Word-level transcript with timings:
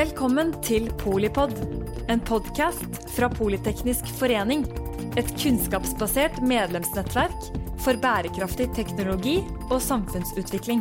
Velkommen 0.00 0.54
til 0.64 0.86
Polipod, 0.96 1.50
en 2.08 2.22
podkast 2.24 2.94
fra 3.12 3.26
Politeknisk 3.28 4.06
forening. 4.16 4.62
Et 5.20 5.28
kunnskapsbasert 5.42 6.38
medlemsnettverk 6.40 7.50
for 7.84 8.00
bærekraftig 8.00 8.70
teknologi 8.78 9.34
og 9.66 9.76
samfunnsutvikling. 9.84 10.80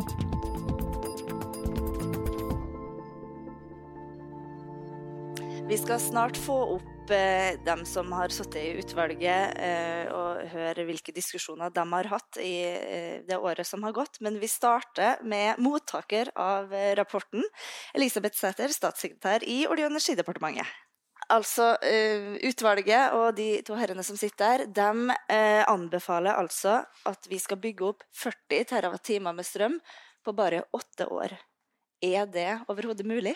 Vi 5.68 5.82
skal 5.84 6.00
snart 6.00 6.40
få 6.40 6.62
opp 6.78 6.88
eh, 7.14 7.58
dem 7.66 7.86
som 7.86 8.12
har 8.16 8.32
sittet 8.34 8.62
i 8.62 8.82
utvalget, 8.82 9.56
eh, 9.58 10.10
og 10.14 10.44
høre 10.52 10.86
hvilke 10.88 11.14
diskusjoner 11.16 11.72
de 11.74 11.86
har 11.92 12.10
hatt 12.12 12.40
i 12.44 12.54
eh, 12.68 13.18
det 13.28 13.38
året 13.38 13.68
som 13.68 13.84
har 13.86 13.96
gått. 13.96 14.20
Men 14.26 14.40
vi 14.42 14.50
starter 14.52 15.24
med 15.24 15.60
mottaker 15.62 16.32
av 16.40 16.74
rapporten, 17.00 17.44
Elisabeth 17.98 18.38
Sæther, 18.40 18.74
statssekretær 18.74 19.46
i 19.48 19.66
Olje- 19.68 19.88
og 19.88 19.94
energidepartementet. 19.94 20.78
Altså, 21.30 21.76
Utvalget 22.48 23.14
og 23.14 23.36
de 23.38 23.60
to 23.62 23.76
herrene 23.78 24.02
som 24.02 24.18
sitter 24.18 24.64
der, 24.66 24.66
de 24.66 25.18
anbefaler 25.70 26.34
altså 26.34 26.80
at 27.06 27.30
vi 27.30 27.38
skal 27.38 27.60
bygge 27.62 27.86
opp 27.92 28.02
40 28.18 28.66
TWh 28.72 29.22
med 29.28 29.46
strøm 29.46 29.78
på 30.26 30.34
bare 30.34 30.64
åtte 30.74 31.06
år. 31.14 31.38
Er 32.02 32.26
det 32.32 32.50
overhodet 32.72 33.06
mulig? 33.06 33.36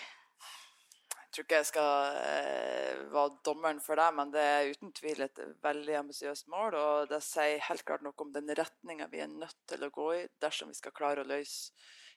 Tror 1.34 1.48
ikke 1.48 1.60
jeg 1.64 1.70
skal 1.72 2.18
eh, 2.20 3.00
være 3.10 3.40
dommeren 3.46 3.80
for 3.82 3.98
det, 3.98 4.05
men 4.14 4.30
det 4.36 4.44
er 4.46 4.70
uten 4.70 4.91
tvil 4.94 5.24
et 5.26 5.40
veldig 5.66 5.96
ambisiøst 6.04 6.50
mål. 6.54 6.78
Og 6.78 7.10
det 7.10 7.24
sier 7.26 7.64
helt 7.70 7.86
klart 7.88 8.05
noe 8.05 8.14
om 8.22 8.30
den 8.36 8.54
retninga 8.54 9.10
vi 9.10 9.24
er 9.24 9.32
nødt 9.32 9.58
til 9.70 9.82
å 9.82 9.90
gå 9.94 10.08
i 10.20 10.24
dersom 10.44 10.70
vi 10.70 10.77
skal 10.77 10.94
klare 10.94 11.24
å 11.24 11.30
løse 11.32 11.74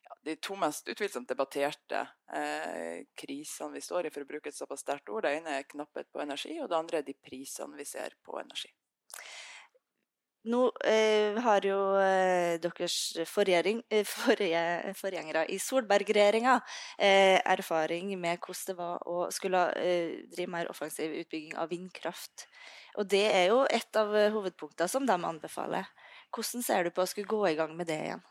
ja, 0.07 0.19
de 0.29 0.37
to 0.37 0.57
mest 0.61 0.89
utvilsomt 0.93 1.33
debatterte 1.33 2.03
eh, 2.29 3.07
krisene 3.19 3.79
vi 3.79 3.85
står 3.89 4.07
i, 4.07 4.13
for 4.15 4.27
å 4.27 4.31
bruke 4.35 4.53
et 4.53 4.59
såpass 4.59 4.85
sterkt 4.85 5.09
ord. 5.09 5.25
Det 5.25 5.39
ene 5.41 5.57
er 5.63 5.71
knapphet 5.71 6.13
på 6.13 6.23
energi, 6.23 6.59
og 6.61 6.69
det 6.71 6.79
andre 6.79 7.01
er 7.01 7.09
de 7.09 7.17
prisene 7.17 7.81
vi 7.81 7.89
ser 7.89 8.19
på 8.21 8.37
energi. 8.43 8.71
Nå 10.47 10.69
eh, 10.87 11.35
har 11.43 11.65
jo 11.67 11.79
eh, 11.99 12.55
deres 12.63 13.17
eh, 13.19 13.27
forgjengere 13.27 15.43
i 15.51 15.59
Solberg-regjeringa 15.59 16.55
eh, 16.99 17.41
erfaring 17.51 18.13
med 18.21 18.39
hvordan 18.39 18.71
det 18.71 18.77
var 18.79 19.03
å 19.11 19.27
skulle 19.35 19.65
eh, 19.81 20.23
drive 20.31 20.53
mer 20.55 20.71
offensiv 20.71 21.11
utbygging 21.25 21.59
av 21.59 21.73
vindkraft. 21.75 22.47
Og 22.95 23.11
det 23.11 23.25
er 23.33 23.51
jo 23.51 23.65
et 23.67 23.99
av 23.99 24.15
eh, 24.15 24.31
hovedpunktene 24.37 24.87
som 24.93 25.03
de 25.09 25.19
anbefaler. 25.19 25.91
Hvordan 26.31 26.63
ser 26.63 26.87
du 26.87 26.95
på 26.95 27.03
å 27.03 27.11
skulle 27.11 27.35
gå 27.35 27.43
i 27.51 27.59
gang 27.59 27.75
med 27.75 27.91
det 27.91 27.99
igjen? 28.07 28.23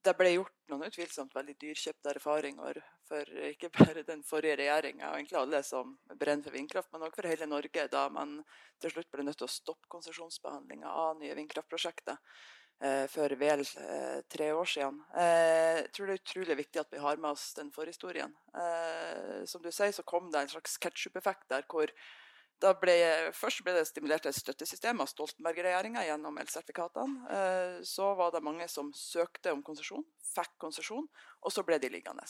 Det 0.00 0.14
ble 0.16 0.30
gjort 0.32 0.54
noen 0.72 0.86
utvilsomt 0.86 1.34
veldig 1.36 1.54
dyrkjøpte 1.60 2.12
erfaringer 2.14 2.78
for 3.08 3.32
ikke 3.50 3.68
bare 3.74 4.04
den 4.06 4.22
forrige 4.24 4.56
regjeringa 4.62 5.10
og 5.10 5.18
egentlig 5.18 5.38
alle 5.40 5.60
som 5.66 5.90
brenner 6.14 6.46
for 6.46 6.56
vindkraft, 6.56 6.88
men 6.92 7.04
også 7.04 7.18
for 7.18 7.28
hele 7.28 7.48
Norge, 7.50 7.84
da 7.92 8.06
man 8.12 8.38
til 8.80 8.94
slutt 8.94 9.10
ble 9.12 9.26
nødt 9.26 9.36
til 9.42 9.48
å 9.48 9.52
stoppe 9.52 9.90
konsesjonsbehandlinga 9.92 10.94
av 11.02 11.18
nye 11.20 11.36
vindkraftprosjekter 11.36 12.16
eh, 12.16 13.04
for 13.12 13.36
vel 13.42 13.66
eh, 13.66 14.22
tre 14.32 14.48
år 14.56 14.72
siden. 14.72 15.02
Eh, 15.20 15.82
jeg 15.82 15.92
tror 15.92 16.08
det 16.08 16.16
er 16.16 16.24
utrolig 16.24 16.58
viktig 16.62 16.82
at 16.84 16.96
vi 16.96 17.04
har 17.04 17.20
med 17.20 17.34
oss 17.34 17.50
den 17.58 17.74
forhistorien. 17.74 18.32
Som 19.50 19.60
du 19.64 19.68
sier, 19.68 19.92
så 19.92 20.06
kom 20.06 20.32
det 20.32 20.46
en 20.46 20.54
slags 20.54 20.80
ketsjup-effekt 20.80 21.50
der 21.52 21.68
hvor 21.68 21.92
da 22.60 22.72
ble, 22.76 22.94
først 23.36 23.62
ble 23.64 23.72
det 23.76 23.86
stimulert 23.88 24.26
et 24.28 24.36
støttesystem 24.36 25.00
av 25.00 25.08
Stoltenberg-regjeringa 25.08 26.02
gjennom 26.04 26.36
elsertifikatene. 26.42 27.30
Eh, 27.36 27.76
så 27.88 28.12
var 28.18 28.34
det 28.34 28.44
mange 28.44 28.66
som 28.68 28.90
søkte 28.96 29.54
om 29.54 29.62
konsesjon, 29.64 30.04
fikk 30.34 30.58
konsesjon, 30.60 31.06
og 31.40 31.54
så 31.54 31.64
ble 31.64 31.80
de 31.80 31.92
liggende. 31.92 32.26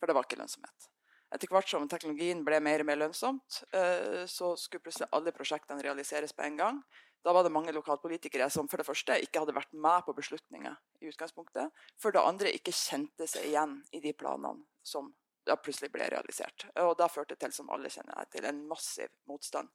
For 0.00 0.10
det 0.10 0.18
var 0.18 0.26
ikke 0.26 0.40
lønnsomhet. 0.40 0.90
Etter 1.32 1.48
hvert 1.48 1.70
som 1.70 1.86
teknologien 1.88 2.42
ble 2.44 2.58
mer 2.60 2.82
og 2.82 2.90
mer 2.90 2.98
lønnsomt, 3.04 3.62
eh, 3.72 4.26
så 4.28 4.52
skulle 4.58 4.84
plutselig 4.84 5.08
alle 5.14 5.32
prosjektene 5.32 5.84
realiseres 5.86 6.34
på 6.36 6.44
en 6.44 6.58
gang. 6.58 6.82
Da 7.22 7.32
var 7.32 7.46
det 7.46 7.54
mange 7.54 7.72
lokalpolitikere 7.72 8.50
som 8.50 8.66
for 8.68 8.82
det 8.82 8.88
første 8.88 9.20
ikke 9.22 9.44
hadde 9.44 9.54
vært 9.54 9.72
med 9.72 10.02
på 10.04 10.14
beslutninger 10.16 10.74
i 11.00 11.08
utgangspunktet. 11.12 11.70
For 12.02 12.10
det 12.10 12.20
andre 12.20 12.50
ikke 12.50 12.74
kjente 12.74 13.30
seg 13.30 13.46
igjen 13.52 13.78
i 13.94 14.02
de 14.02 14.12
planene 14.12 14.66
som 14.82 15.14
da 15.46 15.56
plutselig 15.58 15.90
ble 15.94 16.08
realisert. 16.12 16.66
Og 16.82 16.94
da 16.98 17.08
førte 17.10 17.34
det 17.34 17.42
til, 17.44 17.54
som 17.56 17.70
alle 17.74 17.90
kjenner 17.92 18.28
til, 18.32 18.46
en 18.48 18.64
massiv 18.70 19.10
motstand. 19.30 19.70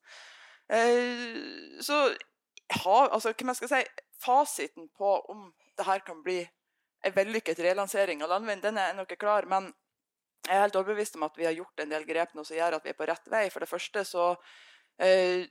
Eh, 0.73 1.79
så 1.83 2.01
ha, 2.83 2.97
altså, 3.07 3.31
hva 3.31 3.49
man 3.49 3.57
skal 3.57 3.71
si, 3.71 3.81
fasiten 4.23 4.89
på 4.97 5.11
om 5.31 5.49
det 5.77 5.85
her 5.87 6.03
kan 6.05 6.23
bli 6.25 6.41
en 7.05 7.13
vellykket 7.15 7.59
relansering 7.63 8.23
av 8.23 8.33
landvind, 8.33 8.63
den 8.65 8.79
er 8.81 8.95
nok 8.97 9.13
klar. 9.19 9.47
Men 9.49 9.69
jeg 10.47 10.55
er 10.55 10.65
helt 10.65 10.79
overbevist 10.79 11.17
om 11.19 11.27
at 11.27 11.37
vi 11.37 11.45
har 11.47 11.55
gjort 11.55 11.83
en 11.83 11.91
del 11.91 12.07
grep 12.07 12.33
nå 12.35 12.45
som 12.47 12.57
gjør 12.57 12.77
at 12.77 12.87
vi 12.87 12.93
er 12.93 12.97
på 12.97 13.07
rett 13.09 13.31
vei. 13.31 13.45
For 13.53 13.63
det 13.63 13.69
første 13.69 14.03
så 14.07 14.27
eh, 15.03 15.45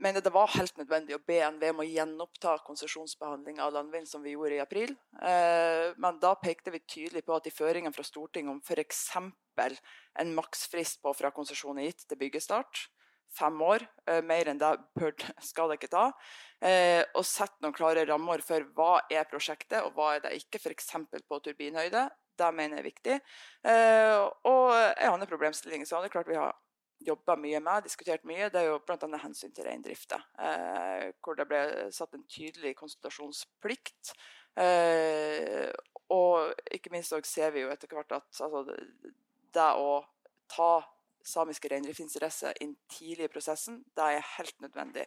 mener 0.00 0.20
det 0.24 0.32
var 0.32 0.50
helt 0.54 0.76
nødvendig 0.80 1.16
å 1.16 1.22
be 1.26 1.38
NVE 1.54 1.72
om 1.74 1.82
å 1.82 1.86
gjenoppta 1.86 2.54
konsesjonsbehandling 2.66 3.60
av 3.62 3.74
landvind 3.74 4.08
som 4.08 4.22
vi 4.24 4.34
gjorde 4.34 4.56
i 4.56 4.62
april. 4.62 4.94
Eh, 5.20 5.90
men 6.00 6.20
da 6.22 6.32
pekte 6.40 6.72
vi 6.74 6.80
tydelig 6.80 7.24
på 7.26 7.36
at 7.36 7.48
i 7.48 7.54
føringen 7.54 7.94
fra 7.94 8.04
Stortinget 8.06 8.54
om 8.54 8.62
f.eks. 8.64 9.02
en 9.20 10.32
maksfrist 10.36 11.02
på 11.04 11.12
fra 11.16 11.32
konsesjon 11.36 11.78
er 11.78 11.90
gitt 11.90 12.06
til 12.08 12.20
byggestart, 12.20 12.86
fem 13.36 13.60
år, 13.62 13.84
eh, 14.08 14.22
mer 14.26 14.50
enn 14.50 14.58
det 14.58 14.72
skal 15.50 15.70
det 15.70 15.78
ikke 15.78 15.92
ta, 15.92 16.06
eh, 16.64 17.04
og 17.14 17.26
sette 17.26 17.60
noen 17.60 17.76
klare 17.76 18.06
rammer 18.08 18.42
for 18.42 18.64
hva 18.76 19.02
er 19.12 19.28
prosjektet 19.30 19.84
og 19.84 19.94
hva 19.98 20.14
er 20.16 20.24
det 20.24 20.34
ikke, 20.40 20.62
f.eks. 20.64 20.96
på 21.28 21.42
turbinhøyde. 21.44 22.08
Det 22.40 22.54
mener 22.56 22.78
jeg 22.78 22.80
er 22.80 22.88
viktig. 22.88 23.14
Og 24.48 24.70
en 24.72 25.10
annen 25.10 25.28
problemstilling 25.28 25.82
så 25.84 25.98
er 25.98 26.06
det 26.06 26.12
klart 26.14 26.30
vi 26.30 26.38
har 26.40 26.54
jobba 27.06 27.36
mye 27.40 27.60
med, 27.64 27.84
diskutert 27.86 28.24
mye, 28.28 28.50
det 28.52 28.60
er 28.60 28.68
jo 28.70 28.80
bl.a. 28.84 29.08
hensyn 29.22 29.54
til 29.56 29.66
reindrifta. 29.66 30.20
Eh, 30.40 31.10
hvor 31.24 31.38
det 31.38 31.46
ble 31.48 31.62
satt 31.94 32.14
en 32.16 32.26
tydelig 32.28 32.74
konsultasjonsplikt. 32.78 34.12
Eh, 34.60 35.70
og 36.12 36.52
ikke 36.74 36.92
minst 36.92 37.14
ser 37.30 37.54
vi 37.54 37.64
jo 37.64 37.70
etter 37.72 37.90
hvert 37.94 38.16
at 38.18 38.42
altså, 38.42 38.64
det, 39.54 39.68
å 39.78 40.02
ta 40.50 40.72
samiske 41.26 41.70
reindriftsinteresser 41.70 42.58
inn 42.64 42.74
tidlig 42.90 43.28
i 43.28 43.32
prosessen, 43.32 43.82
det 43.96 44.06
er 44.06 44.30
helt 44.36 44.60
nødvendig 44.64 45.06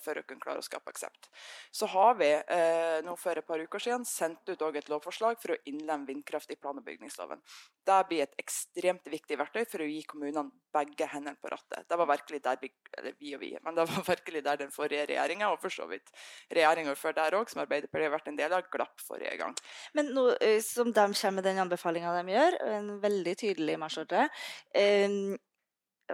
for 0.00 0.18
å 0.18 0.24
kunne 0.26 0.42
klare 0.42 0.62
å 0.62 0.64
skape 0.64 0.92
aksept. 0.92 1.28
Så 1.72 1.88
har 1.92 2.16
vi 2.18 2.30
eh, 2.32 3.00
nå 3.06 3.14
for 3.20 3.38
et 3.38 3.46
par 3.46 3.60
uker 3.62 3.82
siden 3.82 4.06
sendt 4.08 4.48
ut 4.50 4.62
et 4.68 4.90
lovforslag 4.90 5.38
for 5.40 5.54
å 5.54 5.58
innlemme 5.70 6.08
vindkraft 6.08 6.50
i 6.50 6.58
plan- 6.60 6.78
og 6.78 6.84
bygningsloven. 6.86 7.40
Det 7.86 7.98
blir 8.08 8.24
et 8.24 8.36
ekstremt 8.40 9.06
viktig 9.10 9.38
verktøy 9.40 9.64
for 9.68 9.84
å 9.84 9.88
gi 9.88 10.02
kommunene 10.08 10.50
begge 10.74 11.08
hendene 11.10 11.38
på 11.40 11.50
rattet. 11.50 11.86
Det 11.88 11.98
var 11.98 12.10
virkelig 12.10 12.42
der 12.44 12.60
vi, 12.60 12.70
vi 13.18 13.34
og 13.36 13.42
vi, 13.42 13.50
men 13.64 13.76
det 13.76 13.86
var 13.90 14.06
virkelig 14.12 14.44
der 14.46 14.62
den 14.62 14.74
forrige 14.74 15.08
regjeringa, 15.10 15.50
og 15.50 15.60
for 15.62 15.74
så 15.74 15.88
vidt 15.90 16.12
regjeringa 16.52 16.94
før 16.98 17.16
der 17.18 17.38
òg, 17.40 17.50
som 17.50 17.64
Arbeiderpartiet 17.64 18.10
har 18.10 18.16
vært 18.16 18.32
en 18.32 18.40
del 18.40 18.56
av, 18.56 18.66
glapp 18.70 19.04
forrige 19.04 19.36
gang. 19.40 19.56
Men 19.98 20.12
nå 20.16 20.26
eh, 20.38 20.58
som 20.64 20.92
de 20.92 21.06
kommer 21.10 21.38
med 21.40 21.46
den 21.46 21.62
anbefalinga 21.64 22.16
de 22.20 22.34
gjør, 22.36 22.58
en 22.76 22.90
veldig 23.02 23.36
tydelig 23.44 23.78
marsjordre, 23.80 24.28
eh, 24.76 25.08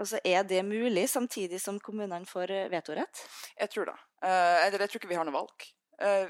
altså 0.01 0.21
er 0.25 0.45
det 0.49 0.63
mulig 0.67 1.07
samtidig 1.11 1.61
som 1.63 1.79
kommunene 1.83 2.27
får 2.29 2.53
eh, 2.55 2.67
vetorett? 2.73 3.23
Jeg 3.59 3.73
tror 3.73 3.93
det. 3.93 3.97
Eh, 4.23 4.67
eller 4.67 4.85
jeg 4.85 4.93
tror 4.93 5.03
ikke 5.03 5.13
vi 5.13 5.19
har 5.19 5.29
noe 5.29 5.37
valg. 5.37 5.67
Eh, 6.03 6.27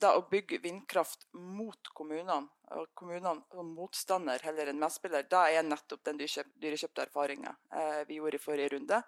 det 0.00 0.12
å 0.16 0.24
bygge 0.30 0.60
vindkraft 0.62 1.26
mot 1.36 1.90
kommunene, 1.96 2.48
og 2.72 2.88
kommunene 2.96 3.42
som 3.52 3.72
motstander 3.76 4.40
heller 4.46 4.70
enn 4.70 4.80
medspiller, 4.80 5.26
det 5.28 5.42
er 5.58 5.66
nettopp 5.66 6.04
den 6.08 6.20
dyrekjøpte 6.22 7.04
erfaringa 7.04 7.52
vi 8.08 8.16
gjorde 8.16 8.38
i 8.38 8.40
forrige 8.40 8.70
runde. 8.72 9.02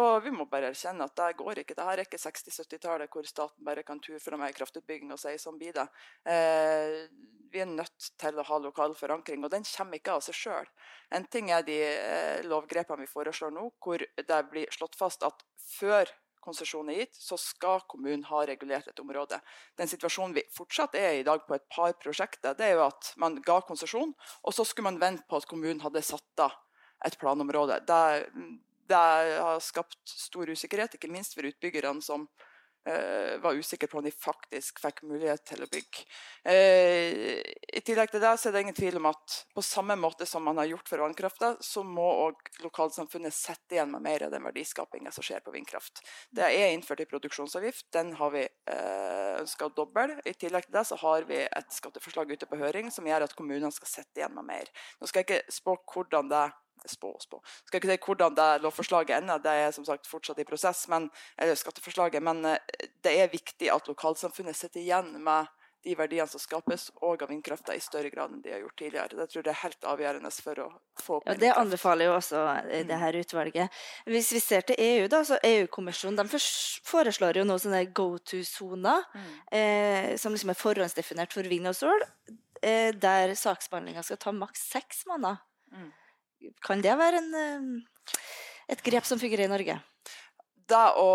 Og 0.00 0.24
vi 0.24 0.32
må 0.34 0.46
bare 0.50 0.72
erkjenne 0.72 1.06
at 1.06 1.14
det 1.18 1.36
går 1.38 1.60
ikke. 1.62 1.76
Dette 1.76 1.92
er 1.92 2.02
ikke 2.02 2.18
60-70-tallet 2.18 3.12
hvor 3.14 3.28
staten 3.28 3.66
bare 3.66 3.84
kan 3.86 4.00
ture 4.02 4.18
fra 4.22 4.38
mer 4.40 4.54
kraftutbygging 4.56 5.12
og 5.14 5.20
si 5.22 5.36
sånn 5.38 5.60
blir 5.60 5.76
det. 5.76 5.86
Eh, 6.26 7.04
vi 7.54 7.62
er 7.62 7.70
nødt 7.70 8.08
til 8.18 8.40
å 8.40 8.46
ha 8.48 8.58
lokal 8.58 8.96
forankring, 8.98 9.44
og 9.46 9.52
den 9.52 9.66
kommer 9.68 10.00
ikke 10.00 10.16
av 10.16 10.24
seg 10.26 10.38
sjøl. 10.40 10.66
En 11.14 11.28
ting 11.30 11.52
er 11.54 11.62
de 11.66 11.78
eh, 11.86 12.42
lovgrepene 12.50 13.06
vi 13.06 13.12
foreslår 13.12 13.54
nå, 13.54 13.68
hvor 13.78 14.02
det 14.02 14.40
blir 14.50 14.74
slått 14.74 14.98
fast 14.98 15.22
at 15.26 15.46
før 15.78 16.10
konsesjon 16.44 16.90
er 16.92 17.04
gitt, 17.04 17.16
så 17.16 17.38
skal 17.40 17.86
kommunen 17.88 18.26
ha 18.28 18.42
regulert 18.44 18.90
et 18.90 19.00
område. 19.00 19.38
Den 19.78 19.88
situasjonen 19.88 20.34
vi 20.36 20.44
fortsatt 20.52 20.98
er 20.98 21.14
i 21.14 21.22
i 21.22 21.26
dag 21.26 21.46
på 21.46 21.56
et 21.56 21.64
par 21.72 21.94
prosjekter, 22.02 22.56
det 22.58 22.66
er 22.66 22.76
jo 22.76 22.84
at 22.88 23.14
man 23.22 23.38
ga 23.46 23.62
konsesjon, 23.64 24.12
og 24.42 24.56
så 24.56 24.66
skulle 24.66 24.90
man 24.90 25.00
vente 25.00 25.24
på 25.30 25.40
at 25.40 25.48
kommunen 25.48 25.80
hadde 25.84 26.04
satt 26.04 26.44
av 26.44 26.58
et 27.06 27.16
planområde. 27.20 27.80
Det, 27.88 28.02
det 28.88 29.04
har 29.40 29.62
skapt 29.64 30.02
stor 30.08 30.50
usikkerhet, 30.50 30.96
ikke 30.96 31.12
minst 31.12 31.36
for 31.36 31.46
utbyggerne 31.48 32.02
som 32.04 32.26
uh, 32.88 33.40
var 33.42 33.54
usikre 33.54 33.86
på 33.86 33.98
om 33.98 34.04
de 34.04 34.12
faktisk 34.12 34.80
fikk 34.82 35.02
mulighet 35.08 35.44
til 35.48 35.64
å 35.64 35.68
bygge. 35.70 36.04
Uh, 36.46 37.40
I 37.40 37.82
tillegg 37.84 38.12
til 38.12 38.22
det 38.22 38.34
så 38.40 38.48
er 38.48 38.56
det 38.56 38.64
ingen 38.66 38.76
tvil 38.76 38.98
om 39.00 39.08
at 39.10 39.38
på 39.56 39.64
samme 39.64 39.96
måte 40.00 40.28
som 40.28 40.44
man 40.44 40.60
har 40.60 40.68
gjort 40.70 40.90
for 40.90 41.04
vannkrafta, 41.04 41.54
så 41.64 41.84
må 41.86 42.06
òg 42.26 42.50
lokalsamfunnet 42.64 43.34
sette 43.34 43.78
igjen 43.78 43.92
med 43.94 44.04
mer 44.04 44.26
av 44.26 44.34
den 44.34 44.44
verdiskapinga 44.46 45.12
som 45.14 45.26
skjer 45.26 45.44
på 45.44 45.54
vindkraft. 45.54 46.04
Det 46.34 46.46
er 46.46 46.72
innført 46.72 47.04
en 47.04 47.12
produksjonsavgift. 47.14 47.88
Den 47.94 48.14
har 48.20 48.34
vi 48.34 48.44
uh, 48.44 49.40
ønska 49.40 49.70
å 49.70 49.74
doble. 49.76 50.20
I 50.24 50.36
tillegg 50.36 50.68
til 50.68 50.76
det 50.78 50.86
så 50.90 50.98
har 51.00 51.28
vi 51.30 51.40
et 51.44 51.78
skatteforslag 51.78 52.36
ute 52.36 52.48
på 52.50 52.60
høring 52.60 52.92
som 52.94 53.06
gjør 53.08 53.26
at 53.28 53.38
kommunene 53.38 53.72
skal 53.74 53.90
sette 53.90 54.20
igjen 54.20 54.36
med 54.36 54.48
mer. 54.50 54.70
Nå 55.00 55.08
skal 55.08 55.24
jeg 55.24 55.30
ikke 55.30 55.56
spå 55.56 55.78
hvordan 55.94 56.30
det 56.32 56.46
spå 56.90 57.14
og 57.14 57.22
spå. 57.22 57.40
Skal 57.66 57.80
ikke 57.80 57.92
si 57.92 58.00
hvordan 58.06 58.36
det 58.38 58.48
lovforslaget 58.64 59.16
ender, 59.18 59.42
det 59.42 59.56
er 59.64 59.74
som 59.74 59.86
sagt 59.88 60.08
fortsatt 60.10 60.40
i 60.42 60.48
prosess, 60.48 60.86
men, 60.92 61.10
eller 61.38 61.58
skatteforslaget, 61.58 62.22
men 62.24 62.44
eh, 62.52 62.88
det 63.04 63.18
er 63.20 63.32
viktig 63.32 63.70
at 63.72 63.90
lokalsamfunnet 63.90 64.56
sitter 64.58 64.82
igjen 64.82 65.14
med 65.24 65.52
de 65.84 65.94
verdiene 65.98 66.26
som 66.28 66.40
skapes, 66.40 66.88
og 67.04 67.22
av 67.22 67.30
vindkrafta 67.30 67.74
i 67.76 67.82
større 67.82 68.10
grad 68.12 68.32
enn 68.32 68.42
de 68.44 68.52
har 68.54 68.62
gjort 68.62 68.76
tidligere. 68.80 69.18
Det 69.18 69.26
tror 69.30 69.42
jeg 69.42 69.52
er 69.52 69.60
helt 69.60 69.88
avgjørende 69.92 70.30
for 70.46 70.62
å 70.64 70.68
få 71.00 71.18
opp 71.18 71.28
Ja, 71.28 71.34
Det 71.40 71.50
anbefaler 71.52 72.08
jo 72.08 72.14
også 72.16 72.44
eh, 72.62 72.84
det 72.88 73.00
her 73.00 73.18
utvalget. 73.20 73.82
Hvis 74.08 74.32
vi 74.34 74.40
ser 74.42 74.64
til 74.68 74.80
EU, 74.80 75.08
da, 75.12 75.20
så 75.28 75.38
EU-kommisjonen 75.44 76.30
foreslår 76.88 77.40
jo 77.40 77.48
nå 77.48 77.58
sånne 77.60 77.84
go 77.96 78.14
to-soner, 78.18 79.04
mm. 79.12 79.34
eh, 79.60 80.08
som 80.20 80.34
liksom 80.34 80.54
er 80.54 80.60
forhåndsdefinert 80.60 81.36
for 81.36 81.52
vind 81.52 81.68
og 81.70 81.76
sol, 81.78 82.06
eh, 82.62 82.90
der 82.96 83.36
saksbehandlinga 83.38 84.06
skal 84.06 84.22
ta 84.24 84.32
maks 84.36 84.64
seks 84.72 85.04
måneder. 85.10 85.42
Mm. 85.74 85.92
Kan 86.64 86.82
det 86.84 86.94
være 86.98 87.20
en, 87.22 87.34
eh, 87.34 88.18
et 88.74 88.84
grep 88.84 89.06
som 89.08 89.20
fungerer 89.20 89.46
i 89.46 89.52
Norge? 89.52 89.78
Det 90.68 90.84
å 91.00 91.10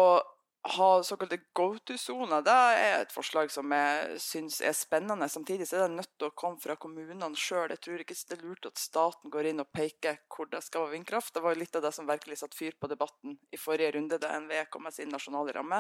ha 0.62 1.04
såkalte 1.04 1.38
go 1.54 1.78
to-soner, 1.88 2.42
det 2.44 2.52
er 2.52 2.96
et 3.00 3.14
forslag 3.16 3.48
som 3.52 3.72
jeg 3.72 4.18
syns 4.20 4.58
er 4.66 4.74
spennende. 4.76 5.30
Samtidig 5.32 5.70
så 5.70 5.78
er 5.78 5.86
det 5.88 5.96
nødt 6.02 6.12
til 6.20 6.28
å 6.28 6.36
komme 6.36 6.60
fra 6.60 6.76
kommunene 6.76 7.30
sjøl. 7.40 7.72
Jeg 7.72 7.80
tror 7.86 8.04
ikke 8.04 8.18
det 8.18 8.36
er 8.36 8.44
lurt 8.44 8.68
at 8.68 8.82
staten 8.82 9.32
går 9.32 9.50
inn 9.54 9.64
og 9.64 9.70
peker 9.72 10.20
hvor 10.28 10.50
det 10.52 10.60
skal 10.66 10.84
være 10.84 10.98
vindkraft. 10.98 11.32
Det 11.36 11.46
var 11.46 11.56
litt 11.56 11.80
av 11.80 11.86
det 11.88 11.94
som 11.96 12.10
virkelig 12.10 12.42
satte 12.42 12.60
fyr 12.60 12.76
på 12.76 12.92
debatten 12.92 13.40
i 13.56 13.62
forrige 13.62 13.94
runde, 13.96 14.20
da 14.20 14.36
NVE 14.44 14.66
kom 14.74 14.84
med 14.90 14.98
sin 14.98 15.12
nasjonale 15.16 15.56
ramme. 15.56 15.80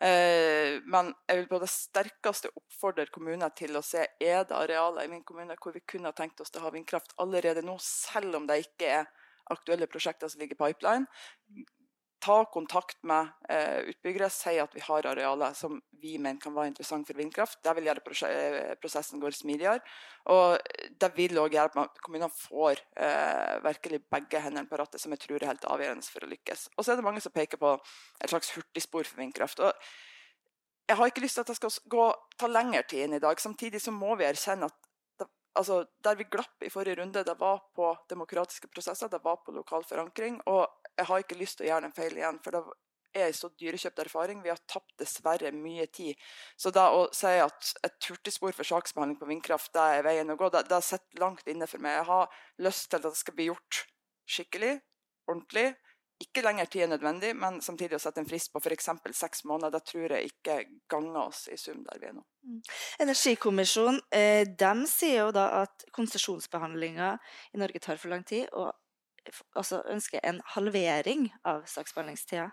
Eh, 0.00 0.80
men 0.88 1.12
jeg 1.28 1.42
vil 1.42 1.52
på 1.52 1.60
det 1.60 1.70
sterkeste 1.74 2.54
oppfordre 2.56 3.08
kommuner 3.12 3.52
til 3.56 3.76
å 3.76 3.84
se 3.84 4.00
er 4.00 4.48
det 4.48 4.56
arealer 4.56 5.04
i 5.04 5.12
min 5.12 5.24
kommune 5.28 5.60
hvor 5.60 5.76
vi 5.76 5.84
kunne 5.84 6.08
ha 6.08 6.16
tenkt 6.16 6.40
oss 6.40 6.52
til 6.52 6.64
å 6.64 6.70
ha 6.70 6.74
vindkraft 6.74 7.12
allerede 7.20 7.64
nå, 7.64 7.76
selv 7.84 8.40
om 8.40 8.48
det 8.48 8.62
ikke 8.64 8.92
er 9.02 9.10
aktuelle 9.52 9.86
prosjekter 9.86 10.32
som 10.32 10.40
ligger 10.40 10.56
i 10.56 10.64
pipeline. 10.64 11.66
Ta 12.22 12.36
kontakt 12.50 13.02
med 13.06 13.28
eh, 13.52 13.90
utbyggere, 13.92 14.30
si 14.32 14.56
at 14.58 14.72
vi 14.74 14.82
har 14.82 15.06
arealer 15.10 15.52
som 15.54 15.76
vi 16.00 16.16
mener 16.18 16.40
kan 16.40 16.54
være 16.56 16.72
interessant 16.72 17.06
for 17.06 17.18
vindkraft. 17.18 17.60
Det 17.62 17.74
vil 17.76 17.90
gjøre 17.90 18.02
eh, 18.30 18.72
prosessen 18.80 19.20
går 19.22 19.36
smidigere. 19.36 19.82
Og 20.32 20.56
det 21.00 21.12
vil 21.16 21.38
òg 21.42 21.54
gjøre 21.54 21.84
at 21.84 22.00
kommunene 22.02 22.32
får 22.32 22.80
eh, 22.96 23.60
virkelig 23.66 24.02
begge 24.16 24.42
hendene 24.42 24.68
på 24.70 24.80
rattet, 24.80 25.02
som 25.02 25.12
jeg 25.14 25.22
tror 25.26 25.42
er 25.42 25.52
helt 25.52 25.68
avgjørende 25.68 26.08
for 26.08 26.26
å 26.26 26.32
lykkes. 26.32 26.68
Og 26.76 26.86
så 26.86 26.94
er 26.94 27.00
det 27.00 27.06
mange 27.06 27.22
som 27.24 27.36
peker 27.36 27.60
på 27.60 27.76
et 27.76 28.32
slags 28.32 28.54
hurtigspor 28.56 29.04
for 29.04 29.22
vindkraft. 29.22 29.60
og 29.60 29.72
jeg 30.86 30.96
har 30.96 31.10
ikke 31.10 31.22
lyst 31.24 31.34
til 31.34 31.42
at 31.42 31.48
det 31.50 31.56
skal 31.58 31.78
gå, 31.90 32.02
ta 32.38 32.46
lengre 32.46 32.84
tid 32.86 33.08
enn 33.08 33.16
i 33.18 33.22
dag. 33.22 33.40
Samtidig 33.42 33.80
så 33.82 33.90
må 33.90 34.14
vi 34.18 34.26
erkjenne 34.28 34.68
at 34.70 35.26
altså, 35.58 35.84
der 36.04 36.18
vi 36.18 36.28
glapp 36.30 36.62
i 36.62 36.70
forrige 36.70 37.00
runde, 37.00 37.24
det 37.24 37.36
var 37.40 37.62
på 37.74 37.90
demokratiske 38.10 38.68
prosesser, 38.72 39.10
det 39.10 39.22
var 39.24 39.40
på 39.44 39.54
lokal 39.56 39.84
forankring. 39.88 40.38
Og 40.46 40.85
jeg 40.96 41.08
har 41.08 41.22
ikke 41.22 41.38
lyst 41.38 41.58
til 41.58 41.66
å 41.66 41.70
gjøre 41.70 41.86
den 41.86 41.96
feil 41.96 42.16
igjen. 42.16 42.40
for 42.44 42.56
det 42.56 42.62
er 43.16 43.32
så 43.36 43.50
dyrekjøpt 43.60 44.02
erfaring. 44.04 44.42
Vi 44.44 44.52
har 44.52 44.60
tapt 44.68 44.92
dessverre 45.00 45.52
mye 45.54 45.86
tid. 45.92 46.16
Så 46.56 46.72
da 46.74 46.88
å 46.94 47.06
si 47.16 47.32
at 47.40 47.72
et 47.86 48.10
hurtigspor 48.10 48.54
for 48.56 48.68
saksbehandling 48.68 49.18
på 49.20 49.30
vindkraft 49.30 49.72
det 49.76 49.86
er 49.96 50.06
veien 50.06 50.32
å 50.32 50.38
gå, 50.38 50.50
det, 50.52 50.66
det 50.70 50.82
sitter 50.84 51.22
langt 51.22 51.48
inne 51.48 51.68
for 51.70 51.82
meg. 51.82 52.00
Jeg 52.00 52.08
har 52.10 52.38
lyst 52.68 52.90
til 52.90 53.00
at 53.00 53.08
det 53.08 53.16
skal 53.20 53.36
bli 53.38 53.50
gjort 53.50 53.82
skikkelig, 54.36 54.76
ordentlig. 55.30 55.68
Ikke 56.16 56.40
lenger 56.40 56.68
tid 56.72 56.86
er 56.86 56.92
nødvendig, 56.94 57.34
men 57.36 57.58
samtidig 57.60 57.98
å 57.98 58.00
sette 58.00 58.22
en 58.22 58.28
frist 58.28 58.48
på 58.52 58.60
f.eks. 58.62 58.88
seks 59.18 59.44
måneder. 59.48 59.74
Det 59.74 59.90
tror 59.90 60.14
jeg 60.16 60.30
ikke 60.30 60.54
ganger 60.88 61.18
oss 61.26 61.42
i 61.52 61.58
sum 61.60 61.82
der 61.84 62.00
vi 62.00 62.08
er 62.08 62.14
nå. 62.16 62.24
Mm. 62.46 62.62
Energikommisjonen 63.04 64.00
eh, 64.16 64.48
de 64.48 64.88
sier 64.88 65.26
jo 65.26 65.34
da 65.36 65.44
at 65.60 65.84
konsesjonsbehandlinga 65.96 67.10
i 67.52 67.60
Norge 67.60 67.82
tar 67.84 68.00
for 68.00 68.14
lang 68.14 68.24
tid, 68.24 68.48
og 68.56 68.72
altså 69.56 69.82
ønsker 69.92 70.20
en 70.24 70.40
halvering 70.54 71.28
av 71.44 71.64
saksbehandlingstida. 71.70 72.50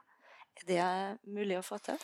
Er 0.62 0.68
det 0.70 0.84
mulig 1.26 1.58
å 1.60 1.66
få 1.66 1.80
til? 1.84 2.00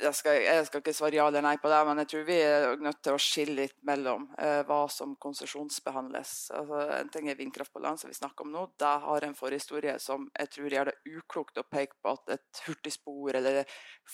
Jeg 0.00 0.14
skal, 0.14 0.36
jeg 0.44 0.66
skal, 0.68 0.82
ikke 0.82 0.94
svare 0.96 1.16
ja 1.18 1.26
eller 1.30 1.44
nei 1.44 1.54
på 1.60 1.70
det, 1.70 1.78
men 1.88 2.00
jeg 2.02 2.10
tror 2.12 2.24
vi 2.28 2.36
er 2.44 2.82
nødt 2.82 2.98
til 3.04 3.16
å 3.16 3.20
skille 3.22 3.56
litt 3.62 3.76
mellom 3.86 4.26
eh, 4.42 4.60
hva 4.68 4.78
som 4.92 5.14
konsesjonsbehandles. 5.22 6.32
Altså, 6.58 6.80
en 6.98 7.12
ting 7.12 7.30
er 7.30 7.38
vindkraft 7.38 7.72
på 7.74 7.82
land, 7.84 8.00
som 8.00 8.12
vi 8.12 8.18
snakker 8.18 8.46
om 8.46 8.52
nå. 8.54 8.64
Det 8.78 8.92
har 9.06 9.26
en 9.26 9.36
forhistorie 9.38 9.96
som 10.02 10.28
jeg 10.32 10.52
tror 10.54 10.76
gjør 10.76 10.90
det 10.90 11.16
uklokt 11.16 11.60
å 11.62 11.66
peke 11.70 11.98
på 12.02 12.14
at 12.16 12.34
et 12.36 12.62
hurtigspor 12.66 13.38
eller 13.40 13.62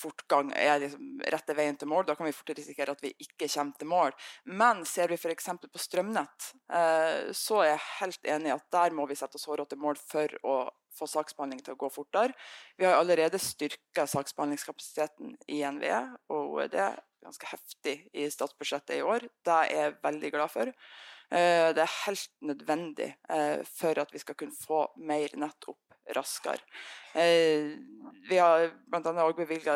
fortgang 0.02 0.52
er 0.56 0.84
liksom 0.84 1.24
rette 1.34 1.56
veien 1.58 1.78
til 1.80 1.90
mål. 1.90 2.06
Da 2.08 2.16
kan 2.18 2.28
vi 2.28 2.36
fort 2.36 2.54
risikere 2.56 2.94
at 2.94 3.02
vi 3.04 3.14
ikke 3.24 3.48
kommer 3.48 3.78
til 3.78 3.90
mål. 3.90 4.14
Men 4.62 4.84
ser 4.88 5.10
vi 5.12 5.18
f.eks. 5.18 5.50
på 5.66 5.82
strømnett, 5.82 6.52
eh, 6.72 7.32
så 7.36 7.62
er 7.64 7.72
jeg 7.72 7.88
helt 7.98 8.32
enig 8.36 8.52
i 8.52 8.56
at 8.56 8.70
der 8.72 8.94
må 8.96 9.08
vi 9.10 9.18
sette 9.18 9.40
oss 9.40 9.48
hårete 9.50 9.80
mål 9.80 9.98
for 10.00 10.38
å 10.46 10.56
få 10.96 11.08
saksbehandling 11.10 11.62
til 11.64 11.74
å 11.74 11.80
gå 11.80 11.90
fortere. 11.92 12.36
Vi 12.78 12.86
har 12.86 12.98
allerede 12.98 13.40
styrka 13.40 14.06
saksbehandlingskapasiteten 14.10 15.36
i 15.52 15.62
NVE 15.64 16.02
og 16.32 16.58
OED 16.58 16.78
ganske 17.22 17.48
heftig 17.52 17.96
i 18.18 18.26
statsbudsjettet 18.32 18.98
i 18.98 19.06
år. 19.06 19.26
Det 19.44 19.54
er 19.54 19.72
jeg 19.76 19.96
veldig 20.02 20.32
glad 20.34 20.52
for. 20.52 20.72
Eh, 21.32 21.68
det 21.76 21.84
er 21.84 21.98
helt 22.02 22.30
nødvendig 22.44 23.12
eh, 23.30 23.62
for 23.78 24.02
at 24.02 24.12
vi 24.12 24.20
skal 24.22 24.36
kunne 24.38 24.58
få 24.58 24.84
mer 25.00 25.32
nett 25.38 25.70
opp 25.70 25.91
raskere. 26.16 26.60
Eh, 27.14 27.76
vi 28.28 28.38
har 28.38 28.70
bl.a. 28.88 29.12
òg 29.24 29.36
bevilga 29.36 29.74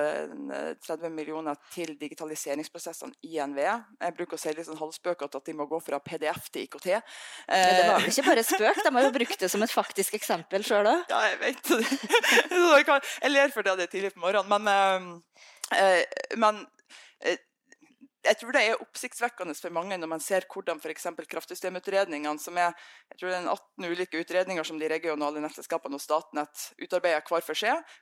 30 0.81 1.11
millioner 1.12 1.58
til 1.75 1.93
digitaliseringsprosessene 2.00 3.12
i 3.28 3.37
NVE. 3.44 3.75
Jeg 4.00 4.17
bruker 4.17 4.38
å 4.38 4.40
si 4.40 4.55
litt 4.55 4.69
sånn 4.69 4.81
halvspøkete 4.81 5.40
at 5.40 5.49
de 5.50 5.56
må 5.58 5.67
gå 5.69 5.81
fra 5.84 6.00
PDF 6.00 6.49
til 6.55 6.64
IKT. 6.64 6.88
Ja, 6.94 7.02
det 7.49 7.88
var 7.88 8.00
vel 8.00 8.12
ikke 8.12 8.26
bare 8.31 8.46
spøk, 8.46 8.82
de 8.84 8.94
har 8.96 9.08
jo 9.08 9.12
brukt 9.19 9.43
det 9.43 9.50
som 9.52 9.67
et 9.67 9.75
faktisk 9.75 10.17
eksempel 10.19 10.64
sjøl 10.67 10.88
òg. 10.93 11.05
Ja, 11.12 11.23
jeg 11.32 11.43
vet 11.44 11.73
det. 11.73 11.82
Jeg 13.26 13.32
ler 13.32 13.52
for 13.52 13.67
det 13.67 13.76
det 13.76 13.87
er 13.87 13.93
tidlig 13.93 14.12
på 14.14 14.23
morgenen, 14.23 14.64
men, 14.64 15.23
men 16.40 16.61
jeg 18.26 18.38
tror 18.40 18.55
det 18.56 18.62
er 18.67 18.82
oppsiktsvekkende 18.82 19.55
for 19.58 19.75
mange 19.75 19.96
når 20.00 20.11
man 20.11 20.23
ser 20.23 20.46
hvordan 20.50 20.81
f.eks. 20.82 21.06
kraftsystemutredningene, 21.31 22.38
som 22.43 22.58
er 22.58 22.73
jeg 23.12 23.20
tror 23.20 23.32
det 23.32 23.38
er 23.38 23.49
18 23.52 23.88
ulike 23.90 24.20
utredninger 24.23 24.67
som 24.67 24.81
de 24.81 24.90
regionale 24.90 25.43
nettselskapene 25.44 25.99
og 25.99 26.02
Statnett 26.02 26.70
utarbeider 26.82 27.25
hver 27.26 27.46
for 27.46 27.58
seg, 27.58 27.96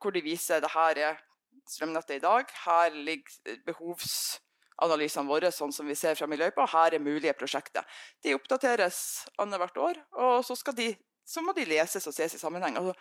hvor 0.00 0.14
de 0.14 0.24
viser 0.24 0.64
det 0.64 0.72
her 0.72 1.02
er 1.10 1.22
strømnettet 1.70 2.18
i 2.18 2.24
dag, 2.24 2.50
her 2.64 2.94
ligger 2.94 3.60
behovsanalysene 3.66 5.28
våre 5.28 5.50
sånn 5.54 5.74
som 5.74 5.88
vi 5.88 5.96
ser 5.98 6.18
fra 6.18 6.28
og 6.28 6.70
her 6.72 6.94
er 6.94 7.02
mulige 7.02 7.34
prosjekter. 7.38 7.86
De 8.22 8.34
oppdateres 8.36 9.26
annethvert 9.42 9.76
år, 9.76 10.00
og 10.22 10.44
så, 10.46 10.56
de, 10.76 10.92
så, 11.26 11.42
må 11.42 11.52
de 11.56 11.66
leses 11.66 12.06
og 12.06 12.14
ses 12.14 12.34
i 12.34 12.42
sammenheng. 12.42 12.78
Altså, 12.78 12.94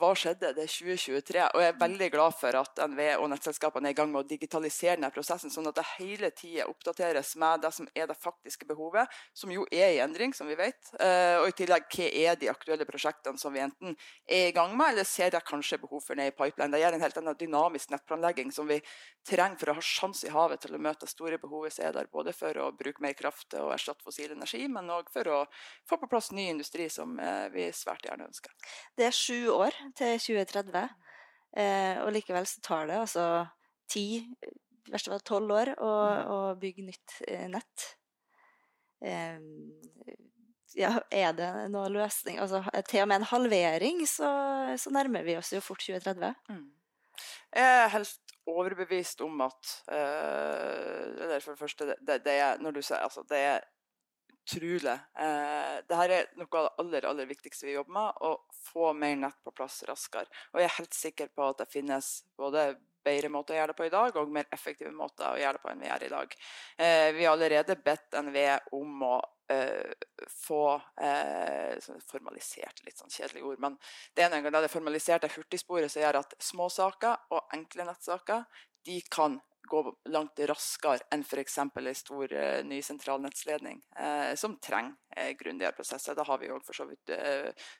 hva 0.00 0.12
skjedde? 0.16 0.52
Det 0.56 0.64
er 0.64 0.70
2023. 0.72 1.40
Og 1.52 1.62
jeg 1.62 1.70
er 1.72 1.80
veldig 1.80 2.08
glad 2.14 2.34
for 2.38 2.56
at 2.56 2.80
NVE 2.88 3.10
og 3.20 3.28
nettselskapene 3.32 3.90
er 3.90 3.94
i 3.94 3.96
gang 3.98 4.08
med 4.12 4.22
å 4.22 4.28
digitalisere 4.28 4.96
denne 4.96 5.10
prosessen, 5.12 5.52
sånn 5.52 5.68
at 5.68 5.76
det 5.76 5.84
hele 5.98 6.30
tida 6.32 6.64
oppdateres 6.70 7.34
med 7.40 7.60
det 7.64 7.72
som 7.76 7.88
er 7.92 8.08
det 8.08 8.16
faktiske 8.16 8.68
behovet, 8.68 9.10
som 9.36 9.52
jo 9.52 9.66
er 9.68 9.92
i 9.92 10.00
endring, 10.04 10.32
som 10.36 10.48
vi 10.48 10.56
vet. 10.56 10.80
Eh, 10.96 11.36
og 11.42 11.50
i 11.50 11.56
tillegg, 11.58 11.88
hva 11.92 12.08
er 12.08 12.38
de 12.40 12.48
aktuelle 12.52 12.86
prosjektene 12.88 13.40
som 13.40 13.52
vi 13.52 13.60
enten 13.64 13.96
er 14.24 14.48
i 14.48 14.54
gang 14.56 14.72
med, 14.78 14.94
eller 14.94 15.08
ser 15.08 15.34
det 15.34 15.42
kanskje 15.48 15.82
behov 15.84 16.06
for 16.06 16.16
ned 16.16 16.32
i 16.32 16.36
pipeline. 16.36 16.72
Det 16.72 16.80
gjør 16.80 16.96
en 16.96 17.04
helt 17.04 17.20
annen 17.20 17.40
dynamisk 17.44 17.92
nettplanlegging 17.92 18.54
som 18.54 18.70
vi 18.70 18.80
trenger 19.28 19.60
for 19.60 19.74
å 19.74 19.76
ha 19.76 19.84
sjanse 19.84 20.26
i 20.26 20.32
havet 20.32 20.64
til 20.64 20.76
å 20.76 20.82
møte 20.82 21.10
store 21.10 21.38
behovet 21.42 21.76
som 21.76 21.86
er 21.90 21.96
der, 21.98 22.08
både 22.12 22.32
for 22.36 22.56
å 22.64 22.70
bruke 22.76 23.04
mer 23.04 23.16
kraft 23.18 23.58
og 23.60 23.74
erstatte 23.76 24.04
fossil 24.06 24.32
energi, 24.32 24.64
men 24.72 24.88
òg 24.92 25.12
for 25.12 25.28
å 25.28 25.44
få 25.88 26.00
på 26.00 26.08
plass 26.10 26.32
ny 26.32 26.48
industri 26.50 26.88
som 26.90 27.18
eh, 27.20 27.46
vi 27.52 27.68
svært 27.76 28.08
gjerne 28.08 28.30
ønsker. 28.30 28.56
Det 28.96 29.10
er 29.10 29.16
sju 29.16 29.52
år 29.52 29.81
til 29.98 30.18
2030. 30.20 30.84
Eh, 31.52 32.00
og 32.00 32.12
likevel 32.14 32.46
så 32.48 32.62
tar 32.64 32.88
det 32.88 33.00
altså 33.02 33.24
ti, 33.90 34.06
i 34.22 34.92
verste 34.92 35.12
fall 35.12 35.24
tolv 35.26 35.52
år 35.52 35.72
å, 35.76 35.90
mm. 35.90 36.30
å, 36.32 36.38
bygge 36.60 36.86
nytt 36.86 37.16
eh, 37.28 37.48
nett. 37.52 37.88
Eh, 39.04 39.36
ja, 40.78 40.94
er 41.12 41.34
det 41.36 41.48
noen 41.68 41.92
løsning 41.92 42.38
altså, 42.40 42.62
Til 42.88 43.02
og 43.02 43.08
med 43.10 43.18
en 43.18 43.26
halvering 43.32 44.04
så, 44.08 44.30
så 44.78 44.92
nærmer 44.94 45.26
vi 45.26 45.34
oss 45.36 45.52
jo 45.52 45.60
fort 45.60 45.82
2030. 45.84 46.32
Mm. 46.48 46.70
Jeg 47.52 47.74
er 47.82 47.92
helt 47.92 48.36
overbevist 48.48 49.20
om 49.22 49.42
at 49.44 49.74
uh, 49.92 51.12
det 51.18 51.28
det 51.34 51.58
første 51.58 51.90
det, 51.92 52.22
det, 52.24 52.32
er, 52.32 52.62
når 52.62 52.78
du 52.78 52.80
sier, 52.80 53.02
altså, 53.04 53.22
det 53.28 53.38
er 53.38 53.60
utrolig. 54.42 54.98
Eh, 55.18 55.74
Dette 55.88 56.06
er 56.06 56.30
noe 56.38 56.48
av 56.58 56.68
det 56.68 56.72
aller, 56.82 57.08
aller 57.10 57.28
viktigste 57.30 57.66
vi 57.68 57.76
jobber 57.76 57.96
med, 57.96 58.22
å 58.22 58.62
få 58.72 58.92
mer 58.96 59.16
nett 59.16 59.38
på 59.44 59.54
plass 59.56 59.82
raskere. 59.88 60.30
Og 60.52 60.62
jeg 60.62 60.70
er 60.70 60.78
helt 60.78 60.96
sikker 60.96 61.30
på 61.34 61.50
at 61.50 61.62
det 61.62 61.70
finnes 61.72 62.14
både 62.38 62.72
bedre 63.02 63.30
måter 63.32 63.56
å 63.56 63.58
gjøre 63.58 63.72
det 63.72 63.78
på 63.78 63.86
i 63.86 63.92
dag, 63.92 64.16
og 64.18 64.32
mer 64.32 64.48
effektive 64.54 64.92
måter 64.94 65.26
å 65.26 65.38
gjøre 65.40 65.58
det 65.58 65.62
på 65.62 65.70
enn 65.72 65.82
vi 65.82 65.88
gjør 65.90 66.06
i 66.06 66.10
dag. 66.12 66.34
Eh, 66.78 67.06
vi 67.16 67.26
har 67.26 67.36
allerede 67.36 67.78
bedt 67.84 68.18
NVE 68.28 68.58
om 68.78 69.06
å 69.08 69.14
eh, 69.52 69.94
få 70.30 70.64
eh, 71.02 71.78
formalisert 72.10 72.84
litt 72.86 73.00
sånn 73.02 73.12
kjedelig 73.12 73.44
ord, 73.50 73.62
men 73.64 73.78
det 74.14 74.26
er 74.26 74.36
en 74.36 74.46
gang 74.46 74.60
det 74.62 74.72
formaliserte 74.72 75.32
hurtigsporet 75.34 75.92
som 75.92 76.04
gjør 76.04 76.22
at 76.22 76.36
små 76.42 76.70
saker 76.72 77.34
og 77.34 77.56
enkle 77.58 77.88
nettsaker 77.90 78.46
de 78.86 79.00
kan 79.10 79.40
gå 79.68 79.82
langt 80.12 80.40
raskere 80.48 81.06
enn 81.14 81.24
f.eks. 81.24 81.58
en 81.58 81.94
stor 81.94 82.34
uh, 82.34 82.60
ny 82.66 82.80
sentralnettsledning, 82.82 83.80
uh, 83.98 84.34
som 84.38 84.56
trenger 84.62 84.94
uh, 85.16 85.30
grundigere 85.38 85.76
prosesser. 85.76 86.16
Da 86.18 86.26
har 86.28 86.40
vi 86.42 86.50
jo 86.50 86.58
for 86.64 86.76
så 86.76 86.86
vidt 86.88 87.12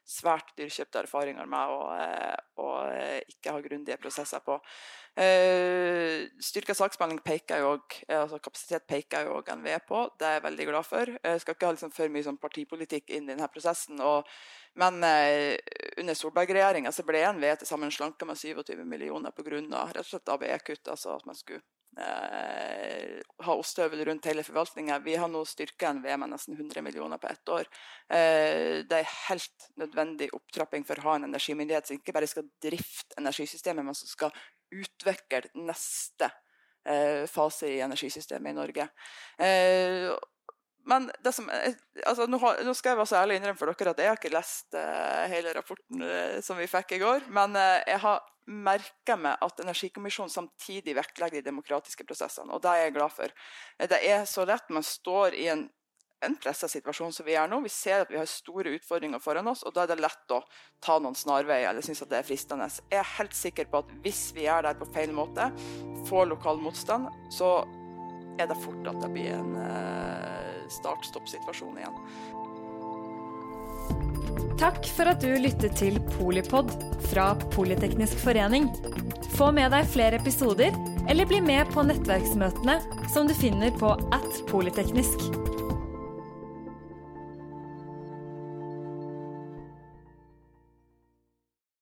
svært 0.09 0.53
dyrkjøpte 0.59 1.05
erfaringer 1.05 1.49
med 1.49 1.73
å 2.61 2.69
ikke 3.29 3.55
ha 3.55 3.63
grundige 3.65 4.01
prosesser 4.01 4.43
på. 4.45 4.59
Uh, 5.13 6.25
styrka 6.41 6.73
saksbehandling 6.73 7.21
peker 7.21 7.61
jo 7.61 7.75
også, 7.75 8.07
altså 8.17 8.39
kapasitet 8.41 8.87
peker 8.89 9.27
jo 9.27 9.35
også 9.43 9.59
NVE 9.61 9.77
på, 9.85 10.07
det 10.17 10.29
er 10.29 10.39
jeg 10.39 10.45
veldig 10.47 10.67
glad 10.71 10.89
for. 10.89 11.13
Jeg 11.21 11.43
skal 11.43 11.57
ikke 11.59 11.69
ha 11.69 11.77
liksom 11.77 11.93
for 11.93 12.15
mye 12.15 12.27
sånn 12.29 12.41
partipolitikk 12.41 13.13
inn 13.13 13.29
i 13.29 13.35
denne 13.35 13.51
prosessen. 13.53 14.01
og 14.01 14.29
men 14.75 15.05
eh, 15.05 15.59
under 16.01 16.17
Solberg-regjeringa 16.17 16.93
ble 17.05 17.27
NVE 17.37 17.59
til 17.61 17.69
sammen 17.69 17.93
slanka 17.93 18.25
med 18.29 18.41
27 18.41 18.81
millioner 18.89 19.35
pga. 19.37 19.85
ABE-kutt, 20.33 20.89
altså 20.89 21.19
at 21.19 21.27
man 21.29 21.37
skulle 21.37 21.61
eh, 22.01 23.19
ha 23.45 23.57
ostehøvel 23.59 24.05
rundt 24.09 24.31
hele 24.31 24.45
forvaltninga. 24.47 24.99
Vi 25.05 25.19
har 25.21 25.29
nå 25.29 25.45
styrka 25.49 25.93
NVE 25.99 26.17
med 26.23 26.33
nesten 26.33 26.57
100 26.57 26.85
millioner 26.87 27.21
på 27.21 27.29
ett 27.29 27.53
år. 27.53 27.69
Eh, 28.09 28.81
det 28.89 29.03
er 29.03 29.13
helt 29.29 29.69
nødvendig 29.83 30.31
opptrapping 30.33 30.89
for 30.89 31.01
å 31.01 31.11
ha 31.11 31.19
en 31.19 31.29
energimyndighet 31.29 31.91
som 31.91 32.01
ikke 32.01 32.17
bare 32.17 32.31
skal 32.31 32.49
drifte 32.65 33.21
energisystemet, 33.21 33.85
men 33.85 33.99
som 33.99 34.09
skal 34.09 34.33
utvikle 34.73 35.45
neste 35.63 36.31
eh, 36.87 37.25
fase 37.31 37.71
i 37.71 37.81
energisystemet 37.85 38.53
i 38.53 38.59
Norge. 38.59 38.89
Eh, 39.39 40.11
men 40.91 41.07
som, 41.31 41.47
altså, 42.07 42.27
nå, 42.27 42.39
nå, 42.67 42.75
skal 42.75 42.93
jeg 42.93 42.99
være 42.99 43.11
så 43.13 43.21
ærlig 43.21 43.39
innrømme 43.39 43.59
for 43.61 43.71
dere 43.71 43.93
at 43.93 44.03
jeg 44.03 44.11
har 44.11 44.19
ikke 44.19 44.33
lest 44.35 44.75
uh, 44.75 45.25
hele 45.31 45.53
rapporten 45.55 46.03
uh, 46.03 46.41
som 46.43 46.59
vi 46.59 46.67
fikk 46.71 46.97
i 46.97 47.03
går. 47.03 47.29
Men 47.35 47.55
uh, 47.55 47.79
jeg 47.87 48.01
har 48.03 48.25
merka 48.51 49.15
meg 49.15 49.45
at 49.47 49.63
Energikommisjonen 49.63 50.33
samtidig 50.33 50.97
vektlegger 50.99 51.39
de 51.39 51.51
demokratiske 51.53 52.07
prosessene. 52.09 52.51
Og 52.51 52.65
det 52.65 52.73
er 52.73 52.83
jeg 52.83 52.97
glad 52.97 53.15
for. 53.15 53.37
Det 53.93 54.01
er 54.03 54.27
så 54.27 54.47
lett 54.49 54.75
man 54.75 54.87
står 54.87 55.39
i 55.39 55.47
en, 55.53 55.69
en 56.23 56.37
pressa 56.39 56.69
situasjon 56.71 57.13
som 57.15 57.27
vi 57.27 57.35
er 57.39 57.49
nå. 57.51 57.61
Vi 57.65 57.73
ser 57.73 58.05
at 58.05 58.11
vi 58.13 58.19
har 58.21 58.29
store 58.31 58.77
utfordringer 58.77 59.23
foran 59.23 59.49
oss, 59.51 59.65
og 59.67 59.75
da 59.75 59.85
er 59.85 59.93
det 59.93 60.03
lett 60.03 60.35
å 60.35 60.41
ta 60.83 60.99
noen 61.03 61.17
snarveier 61.19 61.71
eller 61.71 61.85
synes 61.85 62.03
at 62.05 62.13
det 62.13 62.21
er 62.21 62.29
fristende. 62.29 62.69
Jeg 62.91 63.01
er 63.01 63.15
helt 63.19 63.37
sikker 63.37 63.71
på 63.73 63.83
at 63.83 63.91
hvis 64.05 64.23
vi 64.37 64.47
gjør 64.47 64.69
det 64.69 64.77
på 64.81 64.91
feil 64.95 65.15
måte, 65.17 65.51
får 66.09 66.31
lokal 66.33 66.63
motstand, 66.63 67.11
så 67.33 67.63
er 68.41 68.49
det 68.49 68.63
fort 68.63 68.87
at 68.89 69.03
det 69.03 69.11
blir 69.13 69.35
en 69.37 69.53
start-stopp-situasjon 70.73 71.83
igjen. 71.83 71.99
Takk 74.63 74.87
for 74.95 75.11
at 75.11 75.21
du 75.25 75.33
lyttet 75.43 75.75
til 75.81 75.99
Polipod 76.15 76.71
fra 77.11 77.33
Politeknisk 77.53 78.21
forening. 78.23 78.71
Få 79.35 79.51
med 79.55 79.73
deg 79.75 79.89
flere 79.91 80.21
episoder, 80.23 80.77
eller 81.11 81.27
bli 81.27 81.41
med 81.43 81.67
på 81.75 81.83
nettverksmøtene 81.89 82.79
som 83.13 83.27
du 83.29 83.35
finner 83.35 83.75
på 83.81 83.97
at 84.15 84.43
polyteknisk. 84.53 85.52